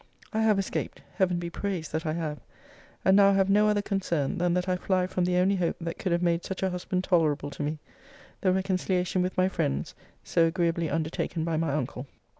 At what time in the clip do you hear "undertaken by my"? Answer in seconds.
10.89-11.71